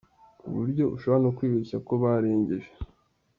[0.39, 2.69] ku buryo ushobora no kwibeshya ko barengeje